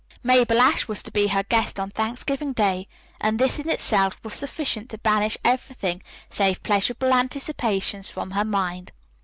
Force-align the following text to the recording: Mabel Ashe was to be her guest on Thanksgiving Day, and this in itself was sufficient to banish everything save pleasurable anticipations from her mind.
Mabel 0.23 0.59
Ashe 0.59 0.87
was 0.87 1.03
to 1.03 1.11
be 1.11 1.27
her 1.27 1.43
guest 1.43 1.79
on 1.79 1.91
Thanksgiving 1.91 2.53
Day, 2.53 2.87
and 3.19 3.37
this 3.37 3.59
in 3.59 3.69
itself 3.69 4.19
was 4.23 4.33
sufficient 4.33 4.89
to 4.89 4.97
banish 4.97 5.37
everything 5.45 6.01
save 6.27 6.63
pleasurable 6.63 7.13
anticipations 7.13 8.09
from 8.09 8.31
her 8.31 8.43
mind. 8.45 8.91